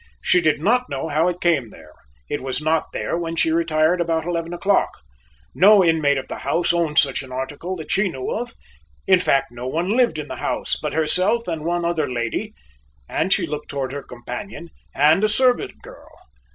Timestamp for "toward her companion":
13.69-14.69